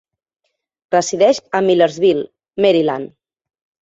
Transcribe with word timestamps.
Resideix 0.95 1.41
a 1.59 1.61
Millersville, 1.67 2.25
Maryland. 2.67 3.17